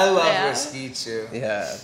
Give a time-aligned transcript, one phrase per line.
[0.00, 0.48] I love Yeah.
[0.48, 1.28] whiskey too.
[1.32, 1.76] Yeah.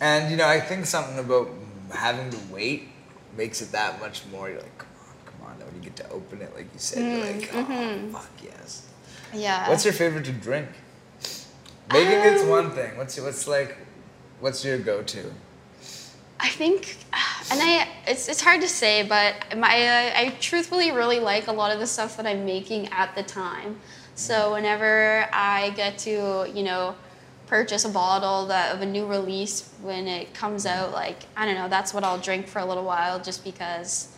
[0.00, 1.48] And you know, I think something about
[1.92, 2.88] having to wait
[3.36, 4.48] makes it that much more.
[4.50, 5.58] You're like, come on, come on.
[5.58, 8.12] Then when you get to open it, like you said, you're mm, like, oh, mm-hmm.
[8.12, 8.86] fuck yes.
[9.32, 9.68] Yeah.
[9.68, 10.68] What's your favorite to drink?
[11.92, 12.96] Making um, it's one thing.
[12.96, 13.76] What's your, what's like,
[14.40, 15.32] what's your go-to?
[16.40, 16.96] I think,
[17.52, 21.52] and I it's it's hard to say, but my uh, I truthfully really like a
[21.52, 23.78] lot of the stuff that I'm making at the time.
[24.16, 24.52] So mm.
[24.54, 26.96] whenever I get to you know
[27.52, 31.54] purchase a bottle that of a new release when it comes out, like I don't
[31.54, 34.08] know, that's what I'll drink for a little while, just because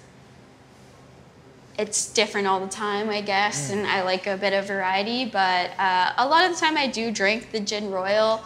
[1.77, 5.25] it's different all the time, I guess, and I like a bit of variety.
[5.25, 8.41] But uh, a lot of the time, I do drink the gin royal.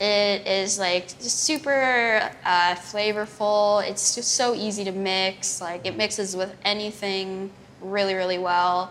[0.00, 3.86] It is like super uh, flavorful.
[3.86, 5.60] It's just so easy to mix.
[5.60, 7.50] Like it mixes with anything
[7.82, 8.90] really, really well.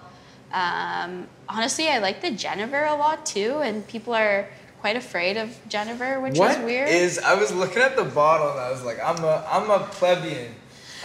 [0.54, 4.48] Um, honestly, I like the Genever a lot too, and people are
[4.80, 6.90] quite afraid of Jennifer, which What is weird.
[6.90, 9.80] is- I was looking at the bottle and I was like, I'm a I'm a
[9.80, 10.56] plebeian.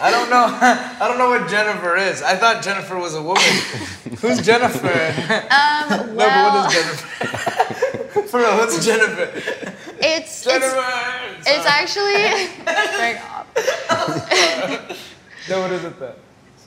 [0.01, 0.45] I don't know.
[0.61, 2.21] I don't know what Jennifer is.
[2.21, 3.41] I thought Jennifer was a woman.
[4.21, 4.87] Who's Jennifer?
[4.87, 8.21] um, no, but what is Jennifer?
[8.27, 9.31] For real, what's Jennifer?
[10.01, 10.83] it's Jennifer.
[11.37, 12.51] it's it's actually.
[12.97, 13.47] Bring up.
[15.49, 16.13] No, what is it then?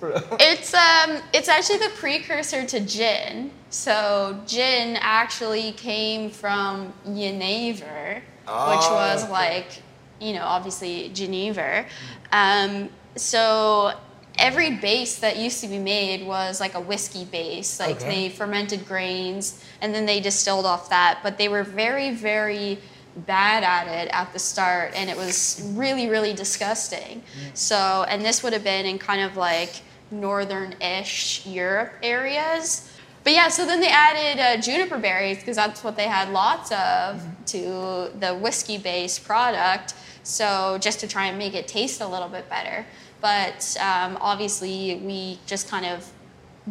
[0.40, 3.50] It's um it's actually the precursor to gin.
[3.70, 9.32] So gin actually came from Genever, which Oh, was okay.
[9.32, 9.82] like,
[10.20, 11.84] you know, obviously Genever.
[12.32, 13.92] Um, so
[14.38, 17.80] every base that used to be made was like a whiskey base.
[17.80, 18.08] Like Okay.
[18.08, 21.20] they fermented grains and then they distilled off that.
[21.22, 22.78] But they were very, very
[23.26, 27.22] bad at it at the start and it was really, really disgusting.
[27.52, 29.72] So, and this would have been in kind of like
[30.10, 32.90] northern-ish Europe areas.
[33.24, 36.72] But yeah, so then they added uh, juniper berries because that's what they had lots
[36.72, 39.94] of to the whiskey-based product.
[40.22, 42.86] So just to try and make it taste a little bit better.
[43.20, 46.10] But um, obviously, we just kind of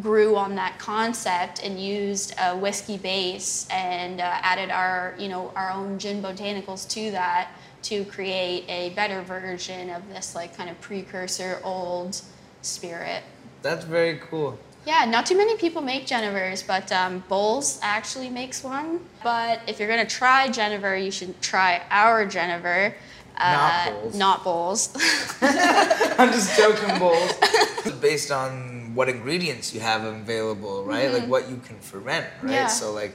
[0.00, 5.52] grew on that concept and used a whiskey base and uh, added our you know
[5.56, 7.50] our own gin botanicals to that
[7.82, 12.20] to create a better version of this like kind of precursor old
[12.68, 13.22] spirit.
[13.62, 14.58] That's very cool.
[14.86, 19.00] Yeah, not too many people make Genevers, but um, Bols actually makes one.
[19.22, 22.94] But if you're gonna try Genever, you should try our Genever.
[23.38, 24.14] Not Bols.
[24.14, 25.38] Not Bols.
[26.18, 28.00] I'm just joking, Bols.
[28.00, 31.12] Based on what ingredients you have available, right?
[31.12, 32.42] Like what you can ferment, right?
[32.42, 32.48] Mm-hmm.
[32.50, 32.66] Yeah.
[32.68, 33.14] So like,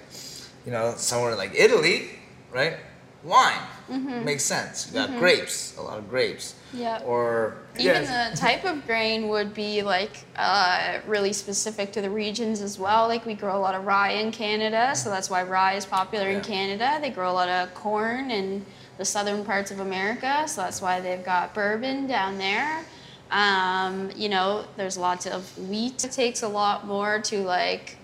[0.66, 2.10] you know, somewhere like Italy,
[2.52, 2.78] right?
[3.24, 3.60] Wine
[3.90, 4.26] Mm-hmm.
[4.26, 4.88] makes sense.
[4.88, 6.56] You got grapes, a lot of grapes.
[6.74, 7.02] Yeah.
[7.06, 12.10] Or Even yeah, the type of grain would be like uh, really specific to the
[12.10, 13.08] regions as well.
[13.08, 16.30] Like we grow a lot of rye in Canada, so that's why rye is popular
[16.30, 16.98] in Canada.
[17.02, 18.66] They grow a lot of corn in
[18.98, 22.86] the southern parts of America, so that's why they've got bourbon down there.
[23.32, 26.04] Um, you know, there's lots of wheat.
[26.04, 27.98] It takes a lot more to like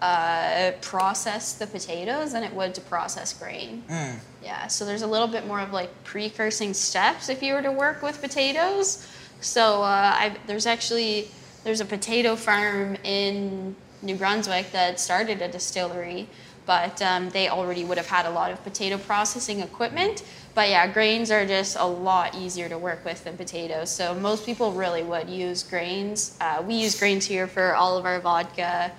[0.00, 3.82] uh, process the potatoes than it would to process grain.
[4.46, 7.72] Yeah, so there's a little bit more of like precursing steps if you were to
[7.72, 9.04] work with potatoes.
[9.40, 11.32] So uh, I, there's actually
[11.64, 16.28] there's a potato farm in New Brunswick that started a distillery,
[16.64, 20.22] but um, they already would have had a lot of potato processing equipment.
[20.54, 23.90] But yeah, grains are just a lot easier to work with than potatoes.
[23.90, 26.38] So most people really would use grains.
[26.40, 28.92] Uh, we use grains here for all of our vodka.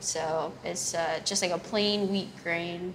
[0.00, 2.92] So it's uh, just like a plain wheat grain.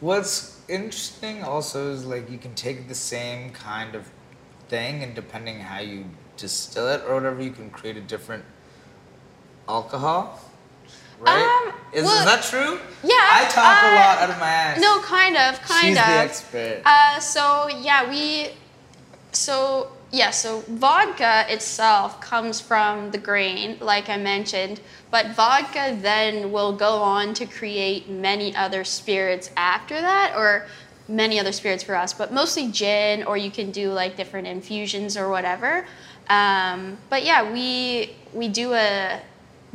[0.00, 4.10] What's interesting also is like you can take the same kind of
[4.68, 6.04] thing and depending how you
[6.36, 8.44] distill it or whatever, you can create a different
[9.68, 10.40] alcohol.
[11.20, 11.68] Right?
[11.68, 12.78] Um, is, well, is that true?
[13.02, 14.80] yeah, I talk a uh, lot out of my ass.
[14.80, 16.04] No, kind of, kind She's of.
[16.04, 16.82] the expert.
[16.84, 18.50] Uh, so yeah, we,
[19.32, 24.80] so yeah, so vodka itself comes from the grain, like I mentioned,
[25.10, 30.66] but vodka then will go on to create many other spirits after that, or
[31.08, 35.16] many other spirits for us, but mostly gin, or you can do like different infusions
[35.16, 35.84] or whatever.
[36.28, 39.20] Um, but yeah, we we do a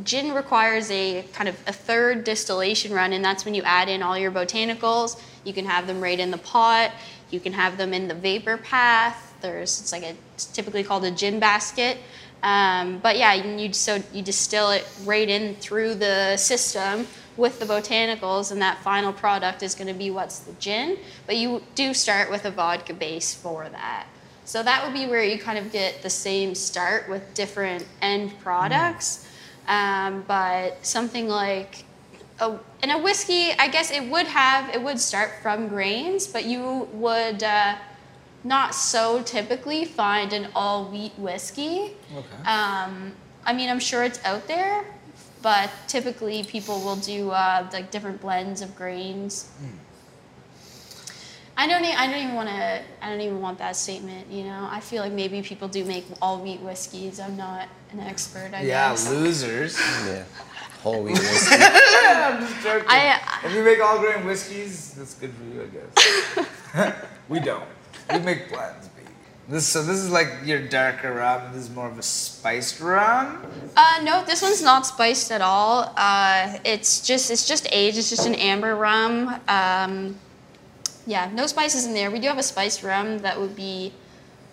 [0.04, 4.02] gin requires a kind of a third distillation run and that's when you add in
[4.02, 5.22] all your botanicals.
[5.44, 6.92] You can have them right in the pot.
[7.30, 9.36] You can have them in the vapor path.
[9.42, 11.98] There's it's like a it's typically called a gin basket.
[12.42, 17.06] Um, but yeah you, so you distill it right in through the system
[17.36, 20.98] with the botanicals and that final product is going to be what's the gin.
[21.26, 24.08] But you do start with a vodka base for that.
[24.46, 28.38] So that would be where you kind of get the same start with different end
[28.40, 29.28] products.
[29.68, 31.84] Um, but something like
[32.40, 36.46] a, in a whiskey, I guess it would have it would start from grains, but
[36.46, 37.76] you would uh,
[38.44, 41.92] not so typically find an all wheat whiskey.
[42.16, 42.50] Okay.
[42.50, 43.14] Um,
[43.46, 44.86] I mean, I'm sure it's out there,
[45.42, 49.50] but typically people will do uh, like different blends of grains.
[51.58, 51.84] I don't.
[51.84, 52.82] e- I don't even want to.
[53.02, 54.32] I don't even want that statement.
[54.32, 57.20] You know, I feel like maybe people do make all wheat whiskeys.
[57.20, 58.52] I'm not an expert.
[58.54, 59.10] I yeah, guess.
[59.10, 59.78] losers.
[60.06, 60.24] Yeah.
[60.84, 61.56] Whole wheat whiskey.
[61.60, 62.86] I'm just joking.
[62.88, 65.68] I- if you make all grain whiskeys, that's good for you, I
[66.86, 66.96] guess.
[67.28, 67.66] we don't.
[68.12, 69.08] We make blends, baby.
[69.48, 71.52] This so this is like your darker rum.
[71.54, 73.46] This is more of a spiced rum.
[73.76, 75.94] Uh, no, this one's not spiced at all.
[75.96, 77.98] Uh, it's just it's just aged.
[77.98, 79.40] It's just an amber rum.
[79.48, 80.16] Um,
[81.06, 82.12] yeah, no spices in there.
[82.12, 83.92] We do have a spiced rum that would be,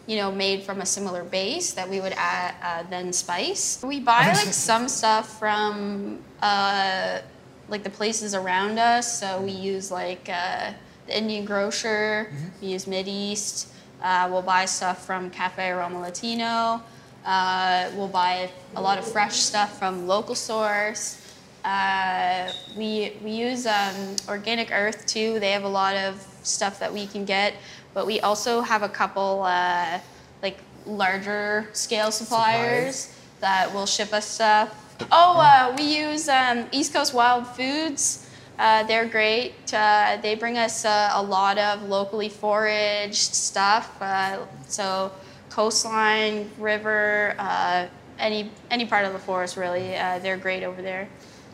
[0.06, 3.82] you know, made from a similar base that we would add uh, then spice.
[3.82, 7.20] We buy like some stuff from uh,
[7.68, 9.20] like the places around us.
[9.20, 10.72] So we use like uh,
[11.06, 12.32] the Indian grocer.
[12.60, 13.68] We use Mid East.
[14.02, 16.82] Uh, we'll buy stuff from Cafe Roma Latino.
[17.24, 21.22] Uh, we'll buy a lot of fresh stuff from local source.
[21.64, 25.40] Uh, we we use um, Organic Earth too.
[25.40, 27.54] They have a lot of stuff that we can get,
[27.94, 29.98] but we also have a couple uh,
[30.42, 34.82] like larger scale suppliers that will ship us stuff.
[35.10, 38.25] Oh, uh, we use um, East Coast Wild Foods.
[38.58, 39.54] Uh, they're great.
[39.72, 44.00] Uh, they bring us uh, a lot of locally foraged stuff.
[44.00, 45.12] Uh, so
[45.50, 47.86] coastline, river, uh,
[48.18, 49.96] any any part of the forest really.
[49.96, 51.08] Uh, they're great over there.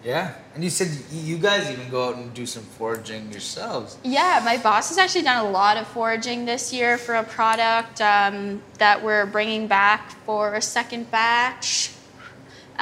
[0.05, 3.97] Yeah, and you said you guys even go out and do some foraging yourselves.
[4.03, 8.01] Yeah, my boss has actually done a lot of foraging this year for a product
[8.01, 11.93] um, that we're bringing back for a second batch.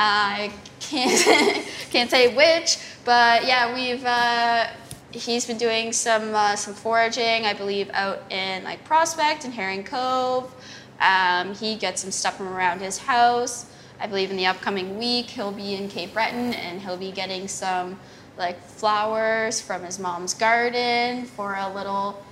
[0.03, 0.51] I
[0.81, 4.69] can't can't say which, but yeah, we've uh,
[5.11, 9.85] he's been doing some uh, some foraging, I believe, out in like Prospect and Herring
[9.85, 10.55] Cove.
[11.03, 13.67] Um, he gets some stuff from around his house.
[14.01, 17.47] I believe in the upcoming week he'll be in Cape Breton and he'll be getting
[17.47, 17.99] some
[18.39, 22.25] like flowers from his mom's garden for a little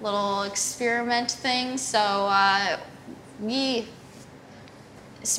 [0.00, 1.76] little experiment thing.
[1.76, 2.78] So uh,
[3.38, 3.86] we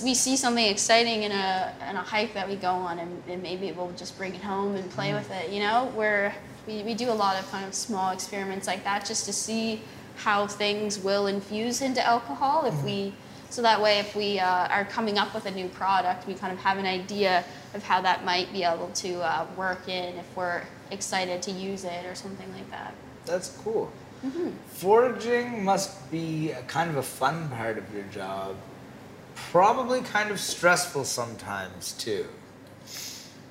[0.04, 3.44] we see something exciting in a in a hike that we go on, and, and
[3.44, 5.50] maybe we'll just bring it home and play with it.
[5.50, 6.34] You know, where
[6.68, 9.82] we, we do a lot of kind of small experiments like that just to see
[10.16, 13.14] how things will infuse into alcohol if we.
[13.50, 16.52] So that way, if we uh, are coming up with a new product, we kind
[16.52, 17.44] of have an idea
[17.76, 21.84] of how that might be able to uh, work in if we're excited to use
[21.84, 22.96] it or something like that.
[23.26, 23.92] That's cool.
[24.68, 28.56] Foraging must be a kind of a fun part of your job.
[29.52, 32.26] Probably kind of stressful sometimes too.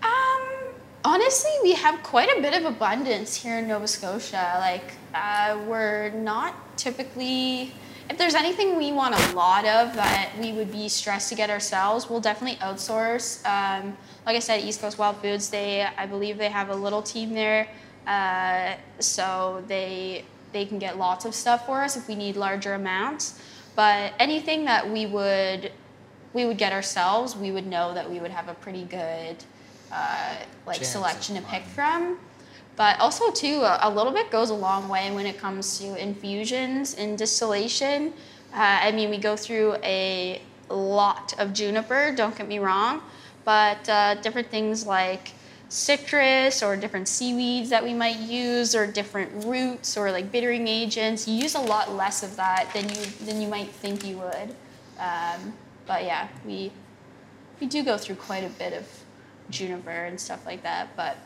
[0.02, 0.74] Um,
[1.04, 4.56] honestly, we have quite a bit of abundance here in Nova Scotia.
[4.58, 7.72] Like, uh, we're not typically.
[8.10, 11.50] If there's anything we want a lot of that we would be stressed to get
[11.50, 13.46] ourselves, we'll definitely outsource.
[13.46, 13.96] Um,
[14.26, 17.32] like I said, East Coast Wild Foods, they I believe they have a little team
[17.32, 17.68] there,
[18.06, 22.74] uh, so they they can get lots of stuff for us if we need larger
[22.74, 23.40] amounts.
[23.74, 25.72] But anything that we would
[26.34, 29.36] we would get ourselves, we would know that we would have a pretty good
[29.92, 30.36] uh,
[30.66, 32.18] like Chance selection to pick from.
[32.76, 35.96] But also too, a, a little bit goes a long way when it comes to
[35.96, 38.14] infusions and distillation.
[38.54, 42.12] Uh, I mean, we go through a lot of juniper.
[42.16, 43.02] Don't get me wrong,
[43.44, 45.32] but uh, different things like
[45.68, 51.26] citrus or different seaweeds that we might use or different roots or like bittering agents
[51.26, 54.54] you use a lot less of that than you than you might think you would
[54.98, 55.54] um,
[55.86, 56.72] but yeah we
[57.60, 58.86] we do go through quite a bit of
[59.50, 61.16] juniper and stuff like that but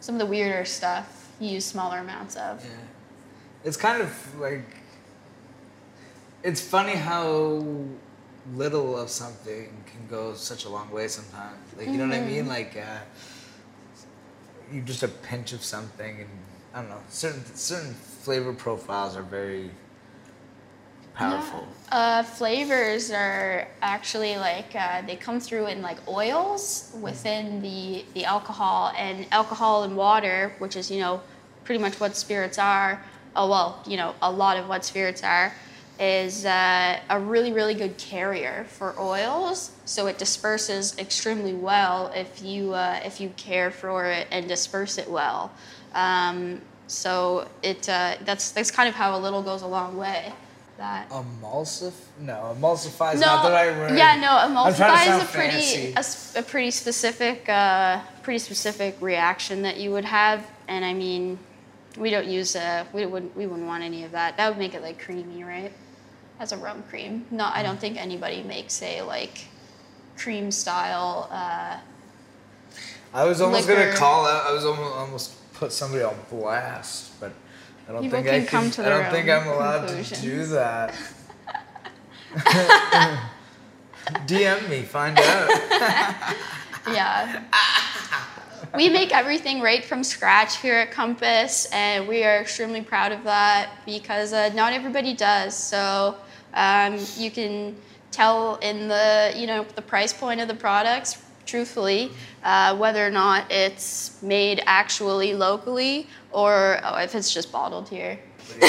[0.00, 2.70] some of the weirder stuff you use smaller amounts of Yeah.
[3.64, 4.64] It's kind of like
[6.44, 7.64] it's funny how
[8.54, 11.58] little of something can go such a long way sometimes.
[11.76, 12.46] Like you know what I mean?
[12.46, 12.98] Like uh,
[14.72, 16.28] you just a pinch of something, and
[16.74, 17.00] I don't know.
[17.08, 19.70] Certain certain flavor profiles are very
[21.16, 21.66] powerful.
[21.66, 21.72] Yeah.
[21.98, 28.24] Uh, flavors are actually like uh, they come through in like oils within the the
[28.24, 31.20] alcohol and alcohol and water, which is you know
[31.64, 33.02] pretty much what spirits are.
[33.34, 35.52] Oh well, you know a lot of what spirits are
[35.98, 39.70] is uh, a really really good carrier for oils.
[39.84, 44.98] So it disperses extremely well if you uh, if you care for it and disperse
[44.98, 45.52] it well.
[45.94, 50.32] Um, so it uh, that's that's kind of how a little goes a long way.
[50.78, 51.08] That.
[51.10, 51.92] Emulsif?
[52.20, 53.96] No, emulsify is no, not the right word.
[53.96, 58.38] yeah, no, I'm trying to emulsify is a pretty a, a pretty specific uh, pretty
[58.38, 61.38] specific reaction that you would have, and I mean,
[61.96, 64.36] we don't use uh, we wouldn't we wouldn't want any of that.
[64.36, 65.72] That would make it like creamy, right?
[66.38, 67.24] As a rum cream.
[67.30, 69.46] No, I don't think anybody makes a like
[70.16, 71.28] cream style.
[71.30, 71.78] Uh,
[73.14, 73.84] I was almost liquor.
[73.84, 74.46] gonna call out.
[74.46, 77.32] I was almost almost put somebody on blast, but
[77.88, 78.84] I don't People think I can come can.
[78.84, 80.94] to I don't think I'm allowed to do that.
[84.26, 86.34] DM me, find out.
[86.88, 87.42] Yeah.
[88.76, 93.24] we make everything right from scratch here at Compass, and we are extremely proud of
[93.24, 95.56] that because uh, not everybody does.
[95.56, 96.14] So
[96.54, 97.74] um, you can
[98.12, 102.12] tell in the you know the price point of the products, truthfully,
[102.44, 108.18] uh, whether or not it's made actually locally or oh, if it's just bottled here.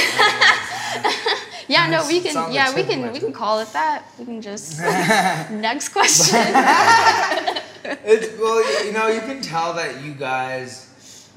[1.68, 2.54] Yeah, no, we can.
[2.54, 3.12] Yeah, we can.
[3.12, 4.06] We can call it that.
[4.18, 4.80] We can just
[5.52, 6.40] next question.
[8.04, 11.30] It's well, you know, you can tell that you guys.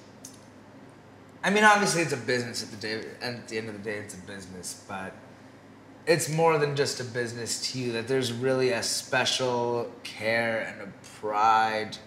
[1.45, 3.05] I mean, obviously, it's a business at the day.
[3.23, 5.15] At the end of the day, it's a business, but
[6.07, 7.93] it's more than just a business to you.
[7.93, 11.99] That there's really a special care and a pride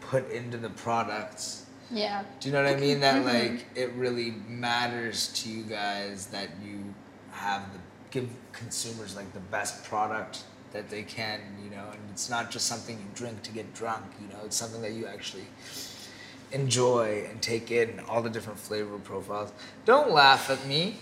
[0.00, 1.61] put into the products.
[1.92, 2.24] Yeah.
[2.40, 3.00] Do you know what I mean?
[3.00, 3.54] That Mm-hmm.
[3.54, 6.94] like it really matters to you guys that you
[7.32, 7.78] have the
[8.10, 12.66] give consumers like the best product that they can, you know, and it's not just
[12.66, 15.44] something you drink to get drunk, you know, it's something that you actually
[16.52, 19.52] enjoy and take in all the different flavor profiles.
[19.84, 20.96] Don't laugh at me.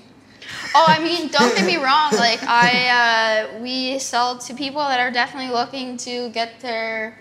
[0.75, 2.13] Oh, I mean, don't get me wrong.
[2.13, 7.19] Like I, uh, we sell to people that are definitely looking to get their,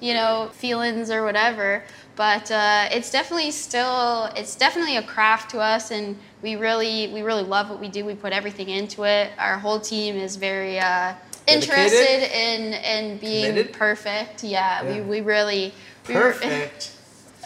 [0.00, 1.82] you know, feelings or whatever.
[2.16, 7.22] But uh, it's definitely still, it's definitely a craft to us, and we really, we
[7.22, 8.04] really love what we do.
[8.04, 9.30] We put everything into it.
[9.38, 11.14] Our whole team is very uh,
[11.46, 13.72] interested in in being Committed?
[13.72, 14.44] perfect.
[14.44, 14.96] Yeah, Yeah.
[14.96, 15.72] we we really
[16.08, 16.92] we Perfect.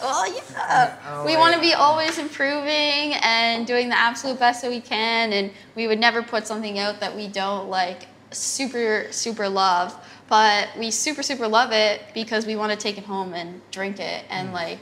[0.00, 0.96] Well, yeah.
[1.08, 5.32] Oh we want to be always improving and doing the absolute best that we can,
[5.32, 9.94] and we would never put something out that we don't like super super love.
[10.28, 14.00] But we super super love it because we want to take it home and drink
[14.00, 14.52] it and Mm.
[14.54, 14.78] like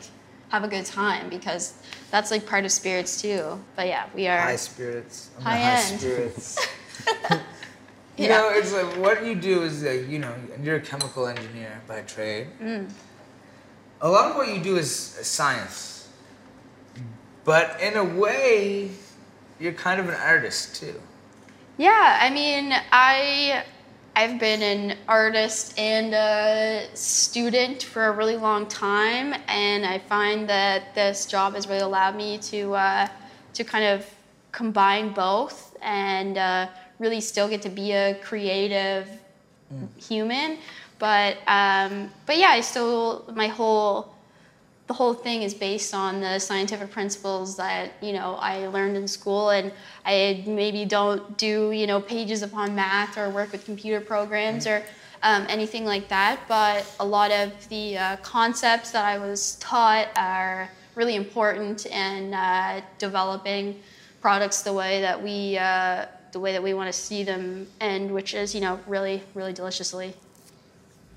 [0.51, 1.75] have a good time because
[2.11, 3.59] that's like part of spirits too.
[3.75, 4.39] But yeah, we are.
[4.41, 5.31] High spirits.
[5.39, 6.01] I'm high end.
[6.01, 6.59] spirits.
[8.19, 8.37] You Yeah.
[8.37, 12.03] know, it's like what you do is like, you know, you're a chemical engineer by
[12.03, 12.49] trade.
[12.61, 12.91] Mm.
[14.03, 16.09] A lot of what you do is science.
[17.45, 18.91] But in a way,
[19.59, 21.01] you're kind of an artist too.
[21.79, 23.65] Yeah, I mean, I
[24.15, 30.47] I've been an artist and a student for a really long time, and I find
[30.51, 33.09] that this job has really allowed me to uh,
[33.55, 34.07] to kind of
[34.53, 39.09] combine both and uh, really still get to be a creative
[39.97, 40.59] human.
[40.99, 44.12] But um, but yeah, I still my whole
[44.87, 49.07] the whole thing is based on the scientific principles that you know I learned in
[49.07, 49.73] school, and
[50.05, 54.83] I maybe don't do you know pages upon math or work with computer programs or
[55.23, 56.41] um, anything like that.
[56.49, 62.35] But a lot of the uh, concepts that I was taught are really important in
[62.35, 63.81] uh, developing
[64.21, 68.13] products the way that we uh, the way that we want to see them, and
[68.13, 70.15] which is you know really really deliciously.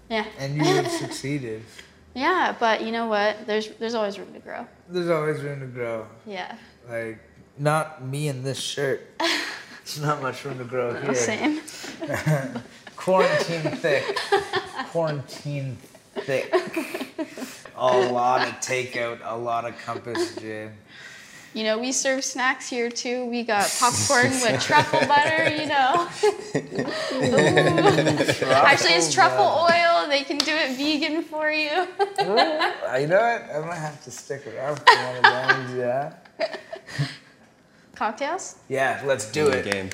[0.10, 0.26] Yeah.
[0.38, 1.64] And you have succeeded.
[2.16, 3.46] Yeah, but you know what?
[3.46, 4.66] There's there's always room to grow.
[4.90, 6.08] There's always room to grow.
[6.26, 6.56] Yeah.
[6.90, 7.20] Like,
[7.58, 9.02] not me in this shirt.
[9.20, 11.14] There's not much room to grow No, here.
[11.16, 11.62] same.
[12.96, 14.18] Quarantine thick.
[14.92, 15.78] Quarantine
[16.16, 16.54] thick.
[17.76, 20.72] A lot of takeout, a lot of compass gin.
[21.54, 23.26] You know, we serve snacks here too.
[23.26, 26.08] We got popcorn with truffle butter, you know.
[26.56, 28.50] Ooh.
[28.52, 30.08] Actually, it's truffle oil.
[30.08, 31.70] They can do it vegan for you.
[32.22, 33.44] Ooh, uh, you know what?
[33.54, 36.14] I'm gonna have to stick around for one of those, yeah.
[37.96, 38.56] Cocktails?
[38.70, 39.72] Yeah, let's do it.
[39.72, 39.90] Game.